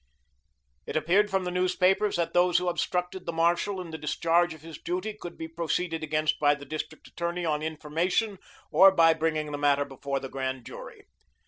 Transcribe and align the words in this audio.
It 0.87 0.95
appeared 0.97 1.29
from 1.29 1.43
the 1.43 1.51
newspapers 1.51 2.15
that 2.15 2.33
those 2.33 2.57
who 2.57 2.67
obstructed 2.67 3.27
the 3.27 3.31
marshal 3.31 3.79
in 3.79 3.91
the 3.91 3.99
discharge 3.99 4.51
of 4.55 4.63
his 4.63 4.79
duty 4.79 5.13
could 5.13 5.37
be 5.37 5.47
proceeded 5.47 6.03
against 6.03 6.39
by 6.39 6.55
the 6.55 6.65
District 6.65 7.07
Attorney 7.07 7.45
on 7.45 7.61
information 7.61 8.39
or 8.71 8.91
by 8.91 9.13
bringing 9.13 9.51
the 9.51 9.59
matter 9.59 9.85
before 9.85 10.19
the 10.19 10.27
Grand 10.27 10.65
Jury. 10.65 11.05